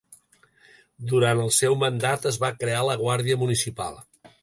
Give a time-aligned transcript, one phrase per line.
[1.11, 4.05] Durant el seu mandat es va crear la Guàrdia Municipal.